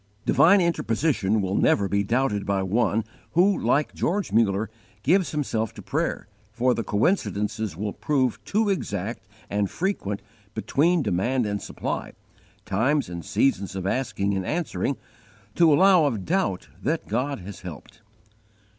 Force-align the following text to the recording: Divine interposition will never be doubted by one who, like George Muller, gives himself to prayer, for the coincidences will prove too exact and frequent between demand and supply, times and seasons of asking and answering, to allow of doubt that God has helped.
Divine 0.25 0.61
interposition 0.61 1.43
will 1.43 1.53
never 1.53 1.87
be 1.87 2.03
doubted 2.03 2.43
by 2.43 2.63
one 2.63 3.03
who, 3.33 3.55
like 3.55 3.93
George 3.93 4.31
Muller, 4.31 4.67
gives 5.03 5.29
himself 5.29 5.75
to 5.75 5.83
prayer, 5.83 6.27
for 6.51 6.73
the 6.73 6.83
coincidences 6.83 7.77
will 7.77 7.93
prove 7.93 8.43
too 8.43 8.67
exact 8.69 9.27
and 9.47 9.69
frequent 9.69 10.23
between 10.55 11.03
demand 11.03 11.45
and 11.45 11.61
supply, 11.61 12.13
times 12.65 13.09
and 13.09 13.23
seasons 13.23 13.75
of 13.75 13.85
asking 13.85 14.33
and 14.33 14.43
answering, 14.43 14.97
to 15.53 15.71
allow 15.71 16.05
of 16.05 16.25
doubt 16.25 16.67
that 16.81 17.07
God 17.07 17.37
has 17.41 17.59
helped. 17.61 18.01